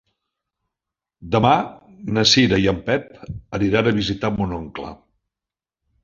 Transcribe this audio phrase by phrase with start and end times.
[1.33, 1.51] Demà
[2.17, 3.05] na Cira i en Pep
[3.59, 4.95] aniran a visitar mon oncle.